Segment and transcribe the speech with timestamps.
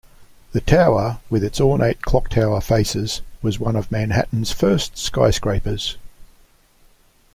[0.53, 5.95] The tower, with its ornate clocktower faces, was one of Manhattan's first skyscrapers.